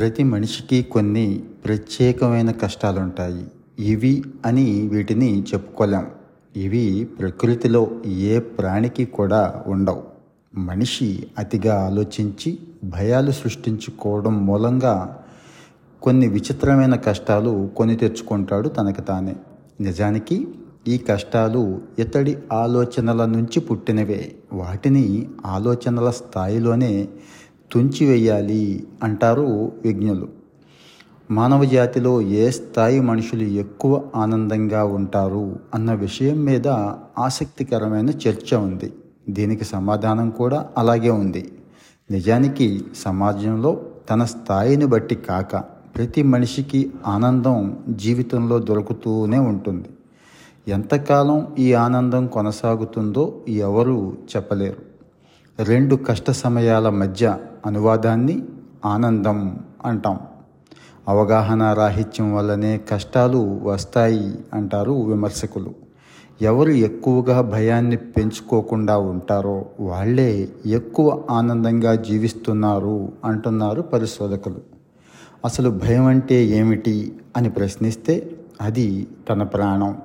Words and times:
ప్రతి 0.00 0.24
మనిషికి 0.24 0.82
కొన్ని 0.82 1.42
ప్రత్యేకమైన 1.64 2.50
కష్టాలుంటాయి. 2.50 3.46
ఇవి 3.78 4.22
అని 4.46 4.88
వీటిని 4.92 5.42
చెప్పుకోలేం. 5.42 6.06
ఇవి 6.56 7.08
ప్రకృతిలో 7.20 7.90
ఏ 8.06 8.38
ప్రాణికి 8.38 9.04
కూడా 9.04 9.64
ఉండవు. 9.66 10.02
మనిషి 10.54 11.26
అతిగా 11.38 11.80
ఆలోచించి 11.86 12.58
భయాలు 12.84 13.30
సృష్టించుకోవడం 13.30 14.46
మూలంగా 14.46 15.24
కొన్ని 16.02 16.28
విచిత్రమైన 16.28 16.94
కష్టాలు 16.94 17.70
కొని 17.76 17.96
తెచ్చుకుంటాడు 17.96 18.68
తనకు 18.68 19.00
తానే. 19.00 19.36
నిజానికి 19.80 20.48
ఈ 20.88 20.98
కష్టాలు 20.98 21.80
ఇతడి 21.98 22.36
ఆలోచనల 22.52 23.24
నుంచి 23.24 23.60
పుట్టినవే. 23.60 24.32
వాటిని 24.52 25.28
ఆలోచనల 25.46 26.10
స్థాయిలోనే 26.10 27.08
తుంచివేయాలి 27.72 28.86
అంటారు 29.02 29.72
విజ్ఞులు. 29.84 30.28
మానవ 31.30 31.64
జాతిలో 31.64 32.20
ఏ 32.20 32.50
స్థాయి 32.50 33.00
మనుషులు 33.00 33.42
ఎక్కువ 33.42 34.02
ఆనందంగా 34.16 34.84
ఉంటారు 34.84 35.58
అన్న 35.74 35.92
విషయం 35.92 36.44
మీద 36.44 36.68
ఆసక్తికరమైన 37.18 38.10
చర్చ 38.10 38.54
ఉంది. 38.54 38.92
దీనికి 39.28 39.64
సమాధానం 39.64 40.30
కూడా 40.30 40.70
అలాగే 40.78 41.10
ఉంది. 41.10 41.52
నిజానికి 42.10 42.84
సమాజంలో 42.96 43.80
తన 44.10 44.24
స్థాయిని 44.24 44.86
బట్టి 44.86 45.14
కాక 45.14 45.56
ప్రతి 45.96 46.22
మనిషికి 46.22 46.90
ఆనందం 47.06 47.78
జీవితంలో 47.88 48.58
దొరుకుతూనే 48.58 49.38
ఉంటుంది. 49.38 49.88
ఎంతకాలం 50.68 51.46
ఈ 51.58 51.72
ఆనందం 51.72 52.26
కొనసాగుతుందో 52.26 53.40
ఎవరూ 53.48 54.12
చెప్పలేరు. 54.36 54.89
రెండు 55.64 55.96
కష్ట 55.96 56.30
సమయాల 56.30 56.88
మధ్య 56.88 57.38
అనువాదాన్ని 57.66 58.42
ఆనందం 58.84 59.58
అంటాం. 59.84 60.20
అవగాహన 61.08 61.72
రాహిత్యం 61.72 62.34
వల్లనే 62.34 62.80
కష్టాలు 62.90 63.60
వస్తాయి 63.62 64.38
అంటారు 64.54 64.92
విమర్శకులు. 64.92 65.74
ఎవరు 66.42 66.70
ఎక్కువగా 66.70 67.40
భయాన్ని 67.40 67.96
పెంచుకోకుండా 67.96 68.96
ఉంటారో 68.96 69.66
వాళ్ళే 69.80 70.48
ఎక్కువ 70.66 71.22
ఆనందంగా 71.30 71.94
జీవిస్తున్నారు 71.94 73.12
అంటున్నారు 73.24 73.82
పరిశోధకులు. 73.82 74.60
అసలు 75.44 75.70
భయం 75.70 76.06
అంటే 76.06 76.44
ఏమిటి 76.44 77.12
అని 77.36 77.50
ప్రశ్నిస్తే 77.50 78.30
అది 78.60 79.06
తన 79.28 79.42
ప్రాణం 79.42 79.96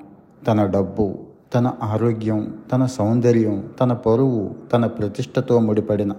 తన 0.48 0.66
డబ్బు 0.66 1.25
తన 1.54 1.74
ఆరోగ్యం 1.84 2.58
తన 2.72 2.86
సౌందర్యం 2.86 3.70
తన 3.82 3.94
పొరువు 3.94 4.56
తన 4.74 4.86
ప్రతిష్టతో 4.86 5.60
ముడిపడిన 5.60 6.14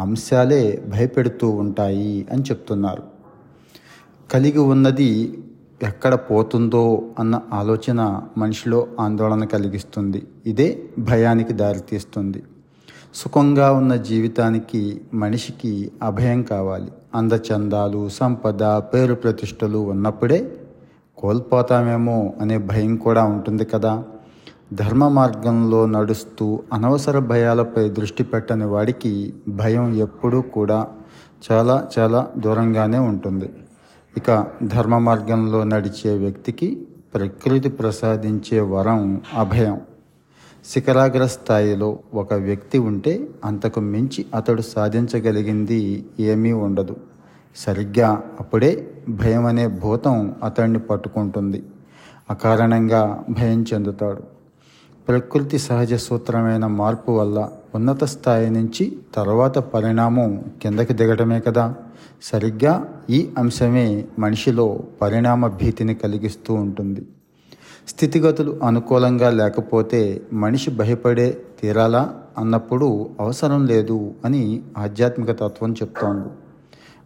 అంశాలే 0.00 0.82
భయపెడుతూ 0.88 1.50
ఉంటాయి 1.50 2.26
అని 2.32 2.42
చెప్తున్నారు. 2.42 3.02
కలిగి 4.32 4.58
ఉన్నది 4.58 5.42
ఎక్కడ 5.82 6.14
పోతుందో 6.14 7.02
అన్న 7.18 7.40
ఆలోచన 7.52 8.22
మనిషిలో 8.38 8.86
ఆందోళన 9.00 9.44
కలిగిస్తుంది. 9.44 10.22
ఇదే 10.46 10.82
భయానికి 10.98 11.52
దారితీస్తుంది. 11.52 12.42
సుఖంగా 13.14 13.72
ఉన్న 13.72 13.96
జీవితానికి 13.96 15.00
మనిషికి 15.14 15.92
అభయం 16.02 16.42
కావాలి. 16.42 16.92
అందచందాలు 17.14 18.08
సంపద 18.08 18.62
పేరు 18.64 19.14
ప్రతిష్టలు 19.14 19.78
ఉన్నప్పుడే 19.78 20.56
కోల్పోతామేమో 21.18 22.32
అనే 22.40 22.58
భయం 22.58 22.96
కూడా 22.96 23.24
ఉంటుంది 23.24 23.64
కదా. 23.64 24.04
ధర్మ 24.72 25.08
మార్గంలో 25.08 25.86
నడుస్తూ 25.86 26.62
అనవసర 26.72 27.18
భయాలపై 27.18 27.88
దృష్టి 27.88 28.24
పెట్టని 28.24 28.64
వాడికి 28.64 29.34
భయం 29.48 29.94
ఎప్పుడూ 29.94 30.40
కూడా 30.40 30.86
చాలా 31.52 31.88
చాలా 31.98 32.30
దూరంగానే 32.38 32.98
ఉంటుంది. 32.98 33.50
ఇక 34.16 34.46
ధర్మ 34.62 34.98
మార్గంలో 34.98 35.64
నడిచే 35.64 36.18
వ్యక్తికి 36.18 36.86
ప్రకృతి 37.14 37.68
ప్రసాదించే 37.68 38.60
వరం 38.60 39.20
అభయం. 39.34 39.80
శిఖరాగ్ర 40.64 41.26
స్థాయిలో 41.26 41.98
ఒక 42.14 42.34
వ్యక్తి 42.34 42.78
ఉంటే 42.78 43.28
అంతకు 43.44 43.80
మించి 43.80 44.26
అతడు 44.34 44.62
సాధించగలిగింది 44.62 46.06
ఏమీ 46.20 46.52
ఉండదు. 46.52 46.96
సరిగ్గా 47.56 48.22
అప్పుడే 48.40 48.90
భయం 49.08 49.46
అనే 49.46 49.66
భూతం 49.66 50.34
అతన్ని 50.44 50.78
పట్టుకుంటుంది. 50.78 51.62
అకారణంగా 52.30 53.24
భయం 53.30 53.64
చెందుతాడు. 53.74 54.41
ప్రకృతి 55.08 55.58
సహజ 55.58 55.94
సూత్రమైన 55.94 56.66
మార్పు 56.66 57.12
వల్ల 57.12 57.48
ఉన్నత 57.74 58.04
స్థాయి 58.04 58.50
నుంచి 58.50 58.98
తర్వాత 59.14 59.58
పరిణామం 59.58 60.44
కిందకి 60.62 60.92
దిగటమే 60.92 61.40
కదా. 61.40 61.74
సరిగ్గా 62.22 63.02
ఈ 63.10 63.30
అంశమే 63.38 64.04
మనిషిలో 64.18 64.80
పరిణామ 65.02 65.46
భీతిని 65.46 65.94
కలిగిస్తూ 65.94 66.54
ఉంటుంది. 66.54 67.06
స్థితిగతులు 67.88 68.60
అనుకూలంగా 68.64 69.30
లేకపోతే 69.30 70.22
మనిషి 70.32 70.70
భయపడే 70.70 71.42
తీరాలా 71.62 72.14
అన్నప్పుడు 72.38 73.10
అవసరం 73.20 73.66
లేదు 73.66 74.14
అని 74.24 74.62
ఆధ్యాత్మిక 74.78 75.30
తత్వం 75.30 75.72
చెప్తోంది. 75.72 76.28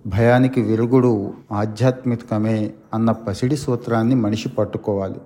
భయానికి 0.09 0.61
విరుగుడు 0.63 1.33
ఆధ్యాత్మికమే 1.53 2.71
అన్న 2.95 3.11
పసిడి 3.11 3.57
సూత్రాన్ని 3.57 4.15
మనిషి 4.15 4.49
పట్టుకోవాలి. 4.49 5.21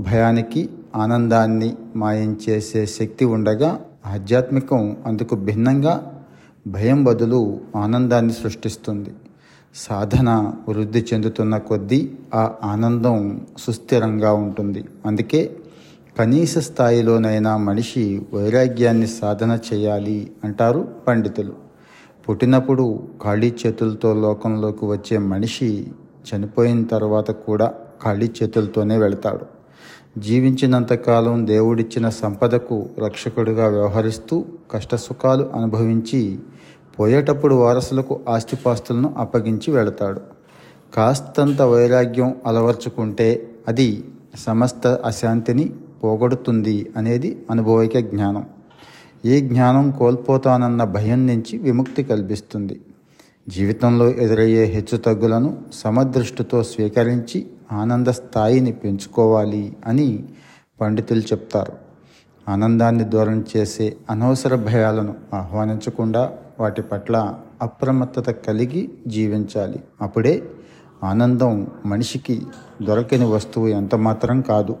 భయానికి 0.00 0.68
ఆనందాన్ని 0.96 1.76
మాయం 1.96 2.38
చేసే 2.48 2.86
శక్తి 2.86 3.24
ఉండగా 3.24 3.80
ఆధ్యాత్మికం 4.06 4.96
అందుకు 5.06 5.34
భిన్నంగా 5.34 6.22
భయం 6.66 7.04
బదులు 7.04 7.60
ఆనందాన్ని 7.76 8.32
సృష్టిస్తుంది. 8.32 9.10
సాధన 9.74 10.52
వృద్ధి 10.68 11.06
చెందుతున్న 11.14 11.58
కొద్దీ 11.58 12.10
ఆ 12.34 12.50
ఆనందం 12.64 13.40
సుస్థిరంగా 13.58 14.32
ఉంటుంది. 14.32 14.84
అందుకే 15.06 15.56
కనీస 16.18 16.58
స్థాయిలోనైనా 16.58 17.56
మనిషి 17.56 18.22
వైరాగ్యాన్ని 18.34 19.06
సాధన 19.06 19.58
చేయాలి 19.72 20.30
అంటారు 20.44 20.88
పండితులు. 21.08 21.52
పుట్టినప్పుడు 22.28 23.08
ఖాళీ 23.22 23.54
చేతులతో 23.66 24.14
లోకంలోకి 24.14 24.84
వచ్చే 24.84 25.18
మనిషి 25.18 25.86
చనిపోయిన 26.28 26.84
తర్వాత 26.84 27.30
కూడా 27.30 27.74
ఖాళీ 28.04 28.30
చేతులతోనే 28.42 28.96
వెళ్తాడు. 28.98 29.57
జీవించినంతకాలం 30.16 31.46
దేవుడిచ్చిన 31.46 32.08
సంపదకు 32.08 32.88
రక్షకుడిగా 32.98 33.68
వ్యవహరిస్తూ 33.68 34.44
కష్టసుఖాలు 34.70 35.50
అనుభవించి 35.54 36.38
పోయేటప్పుడు 36.98 37.54
వారసులకు 37.54 38.20
ఆస్తిపాస్తులను 38.28 39.14
అప్పగించి 39.18 39.72
వెళతాడు. 39.72 40.20
కాస్తంత 40.96 41.62
వైరాగ్యం 41.62 42.34
అలవర్చుకుంటే 42.46 43.48
అది 43.68 44.04
సమస్త 44.38 44.86
అశాంతిని 44.86 45.72
పోగొడుతుంది 46.04 46.90
అనేది 46.96 47.42
అనుభవిక 47.50 47.98
జ్ఞానం. 47.98 48.44
ఈ 49.24 49.40
జ్ఞానం 49.40 49.90
కోల్పోతానన్న 49.90 50.84
భయం 50.84 51.26
నుంచి 51.26 51.58
విముక్తి 51.58 52.02
కల్పిస్తుంది. 52.04 52.80
జీవితంలో 53.48 54.10
ఎదురయ్యే 54.10 54.64
హెచ్చుతగ్గులను 54.64 55.56
సమదృష్టితో 55.72 56.62
స్వీకరించి 56.62 57.46
ఆనంద 57.72 58.06
స్థాయిని 58.06 58.72
పెంచుకోవాలి 58.72 59.76
అని 59.86 60.28
పండితులు 60.80 61.20
చెప్తారు. 61.20 61.72
ఆనందాన్ని 62.48 63.04
దూరం 63.04 63.44
చేసే 63.56 63.96
అనవసర 64.10 64.54
భయాలను 64.54 65.14
ఆహ్వానించకుండా 65.34 66.32
వాటి 66.60 66.82
పట్ల 66.82 67.34
అప్రమత్తత 67.62 68.30
కలిగి 68.30 68.90
జీవించాలి. 69.06 69.80
అప్పుడే 70.00 70.42
ఆనందం 71.04 71.66
మనిషికి 71.86 72.42
దొరకని 72.82 73.24
వస్తువు 73.24 73.68
ఎంత 73.68 73.94
మాత్రం 73.94 74.40
కాదు. 74.40 74.76